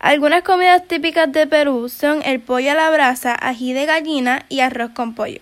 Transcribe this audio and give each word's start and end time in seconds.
Algunas 0.00 0.42
comidas 0.42 0.86
típicas 0.86 1.32
de 1.32 1.46
Perú 1.46 1.88
son 1.88 2.20
el 2.24 2.40
pollo 2.40 2.72
a 2.72 2.74
la 2.74 2.90
brasa, 2.90 3.34
ají 3.40 3.72
de 3.72 3.86
gallina 3.86 4.44
y 4.48 4.60
arroz 4.60 4.90
con 4.90 5.14
pollo. 5.14 5.40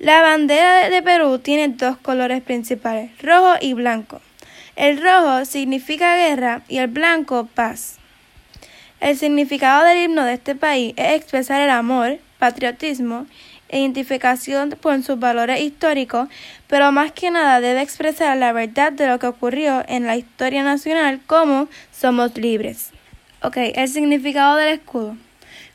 La 0.00 0.22
bandera 0.22 0.90
de 0.90 1.02
Perú 1.02 1.38
tiene 1.38 1.68
dos 1.68 1.96
colores 1.96 2.42
principales, 2.42 3.10
rojo 3.22 3.54
y 3.60 3.74
blanco. 3.74 4.20
El 4.74 5.00
rojo 5.00 5.44
significa 5.44 6.16
guerra 6.16 6.62
y 6.68 6.78
el 6.78 6.88
blanco 6.88 7.46
paz. 7.54 7.98
El 9.00 9.16
significado 9.16 9.84
del 9.84 10.02
himno 10.02 10.24
de 10.24 10.34
este 10.34 10.56
país 10.56 10.94
es 10.96 11.14
expresar 11.14 11.60
el 11.60 11.70
amor, 11.70 12.18
patriotismo, 12.40 13.26
e 13.68 13.80
identificación 13.80 14.76
con 14.82 15.04
sus 15.04 15.18
valores 15.18 15.60
históricos, 15.60 16.28
pero 16.66 16.90
más 16.90 17.12
que 17.12 17.30
nada 17.30 17.60
debe 17.60 17.80
expresar 17.80 18.36
la 18.36 18.52
verdad 18.52 18.92
de 18.92 19.06
lo 19.06 19.18
que 19.20 19.28
ocurrió 19.28 19.84
en 19.86 20.06
la 20.06 20.16
historia 20.16 20.64
nacional 20.64 21.20
como 21.26 21.68
somos 21.92 22.36
libres. 22.36 22.90
Ok, 23.42 23.58
el 23.58 23.88
significado 23.88 24.56
del 24.56 24.74
escudo. 24.74 25.16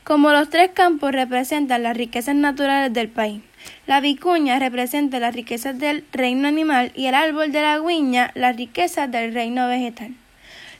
Como 0.04 0.30
los 0.30 0.50
tres 0.50 0.70
campos 0.74 1.12
representan 1.12 1.82
las 1.82 1.96
riquezas 1.96 2.34
naturales 2.34 2.92
del 2.92 3.08
país. 3.08 3.42
La 3.86 4.00
vicuña 4.00 4.58
representa 4.58 5.18
las 5.18 5.34
riquezas 5.34 5.78
del 5.78 6.04
reino 6.12 6.48
animal 6.48 6.92
y 6.94 7.06
el 7.06 7.14
árbol 7.14 7.52
de 7.52 7.62
la 7.62 7.78
guiña 7.78 8.30
las 8.34 8.56
riquezas 8.56 9.10
del 9.10 9.34
reino 9.34 9.68
vegetal. 9.68 10.12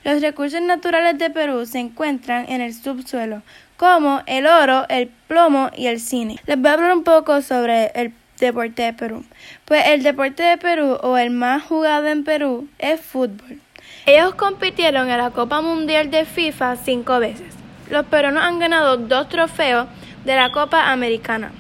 Los 0.02 0.22
recursos 0.22 0.62
naturales 0.62 1.18
de 1.18 1.28
Perú 1.28 1.66
se 1.66 1.78
encuentran 1.78 2.46
en 2.48 2.60
el 2.60 2.72
subsuelo, 2.72 3.42
como 3.76 4.22
el 4.26 4.46
oro, 4.46 4.86
el 4.88 5.08
plomo 5.28 5.70
y 5.76 5.86
el 5.86 6.00
cine. 6.00 6.36
Les 6.46 6.58
voy 6.58 6.68
a 6.68 6.72
hablar 6.74 6.96
un 6.96 7.04
poco 7.04 7.42
sobre 7.42 7.92
el 7.94 8.12
deporte 8.38 8.82
de 8.82 8.92
Perú. 8.94 9.24
Pues 9.66 9.86
el 9.88 10.02
deporte 10.02 10.42
de 10.42 10.56
Perú, 10.56 10.98
o 11.02 11.18
el 11.18 11.30
más 11.30 11.62
jugado 11.64 12.06
en 12.08 12.24
Perú, 12.24 12.68
es 12.78 13.00
fútbol. 13.00 13.60
Ellos 14.06 14.34
compitieron 14.34 15.10
en 15.10 15.18
la 15.18 15.30
Copa 15.30 15.60
Mundial 15.60 16.10
de 16.10 16.24
FIFA 16.24 16.76
cinco 16.76 17.18
veces. 17.18 17.54
Los 17.90 18.06
peruanos 18.06 18.42
han 18.42 18.58
ganado 18.58 18.96
dos 18.96 19.28
trofeos 19.28 19.86
de 20.24 20.36
la 20.36 20.50
Copa 20.50 20.90
Americana. 20.90 21.52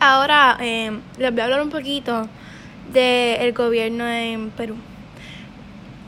Ahora 0.00 0.56
eh, 0.60 0.92
les 1.18 1.30
voy 1.30 1.40
a 1.40 1.44
hablar 1.44 1.62
un 1.62 1.70
poquito 1.70 2.28
del 2.92 3.52
gobierno 3.52 4.06
en 4.06 4.50
Perú. 4.50 4.76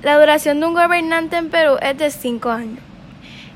La 0.02 0.18
duración 0.18 0.60
de 0.60 0.66
un 0.66 0.74
gobernante 0.74 1.36
en 1.36 1.50
Perú 1.50 1.76
es 1.80 1.96
de 1.98 2.10
cinco 2.10 2.50
años. 2.50 2.78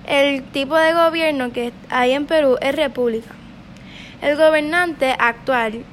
El 0.06 0.42
tipo 0.42 0.76
de 0.76 0.92
gobierno 0.92 1.52
que 1.52 1.72
hay 1.88 2.12
en 2.12 2.26
Perú 2.26 2.56
es 2.60 2.76
república. 2.76 3.30
El 4.20 4.36
gobernante 4.36 5.14
actual 5.18 5.84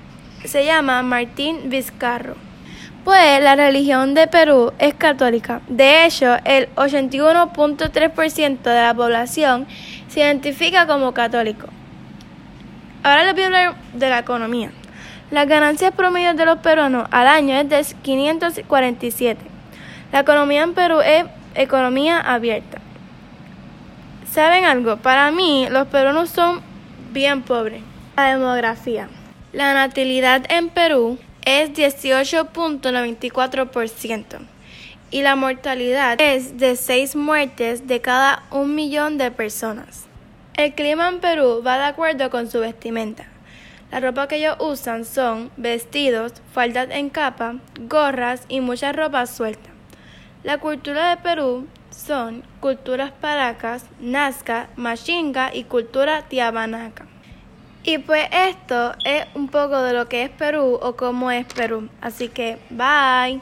se 0.43 0.65
llama 0.65 1.01
Martín 1.03 1.69
Vizcarro. 1.69 2.35
Pues 3.05 3.41
la 3.41 3.55
religión 3.55 4.13
de 4.13 4.27
Perú 4.27 4.73
es 4.77 4.93
católica. 4.93 5.61
De 5.67 6.05
hecho, 6.05 6.35
el 6.45 6.69
81.3% 6.75 8.61
de 8.61 8.81
la 8.81 8.93
población 8.93 9.65
se 10.07 10.19
identifica 10.19 10.85
como 10.85 11.13
católico. 11.13 11.67
Ahora 13.03 13.23
les 13.23 13.33
voy 13.33 13.43
a 13.43 13.45
hablar 13.47 13.75
de 13.93 14.09
la 14.09 14.19
economía. 14.19 14.71
Las 15.31 15.47
ganancias 15.47 15.91
promedio 15.93 16.35
de 16.35 16.45
los 16.45 16.59
peruanos 16.59 17.07
al 17.09 17.27
año 17.27 17.55
es 17.55 17.67
de 17.67 17.83
547. 18.03 19.41
La 20.11 20.19
economía 20.19 20.61
en 20.61 20.75
Perú 20.75 20.99
es 20.99 21.25
economía 21.55 22.19
abierta. 22.19 22.77
¿Saben 24.31 24.65
algo? 24.65 24.97
Para 24.97 25.31
mí 25.31 25.65
los 25.71 25.87
peruanos 25.87 26.29
son 26.29 26.61
bien 27.11 27.41
pobres. 27.41 27.81
La 28.17 28.37
demografía. 28.37 29.09
La 29.51 29.73
natalidad 29.73 30.45
en 30.49 30.69
Perú 30.69 31.17
es 31.43 31.73
18.94% 31.73 34.23
y 35.09 35.23
la 35.23 35.35
mortalidad 35.35 36.21
es 36.21 36.59
de 36.59 36.75
6 36.75 37.15
muertes 37.15 37.87
de 37.87 37.99
cada 37.99 38.43
un 38.51 38.75
millón 38.75 39.17
de 39.17 39.31
personas. 39.31 40.10
El 40.61 40.75
clima 40.75 41.07
en 41.07 41.19
Perú 41.19 41.63
va 41.65 41.79
de 41.79 41.85
acuerdo 41.85 42.29
con 42.29 42.47
su 42.47 42.59
vestimenta. 42.59 43.25
La 43.91 43.99
ropa 43.99 44.27
que 44.27 44.35
ellos 44.35 44.57
usan 44.59 45.05
son 45.05 45.49
vestidos, 45.57 46.33
faldas 46.53 46.89
en 46.91 47.09
capa, 47.09 47.55
gorras 47.89 48.43
y 48.47 48.61
muchas 48.61 48.95
ropas 48.95 49.31
sueltas. 49.31 49.73
La 50.43 50.59
cultura 50.59 51.09
de 51.09 51.17
Perú 51.17 51.65
son 51.89 52.43
culturas 52.59 53.09
paracas, 53.09 53.85
nazca, 53.99 54.69
machinga 54.75 55.49
y 55.51 55.63
cultura 55.63 56.27
tiabanaca. 56.29 57.07
Y 57.81 57.97
pues 57.97 58.29
esto 58.31 58.93
es 59.03 59.25
un 59.33 59.47
poco 59.47 59.81
de 59.81 59.93
lo 59.93 60.07
que 60.07 60.25
es 60.25 60.29
Perú 60.29 60.77
o 60.79 60.95
cómo 60.95 61.31
es 61.31 61.47
Perú. 61.51 61.89
Así 62.01 62.27
que 62.27 62.59
bye. 62.69 63.39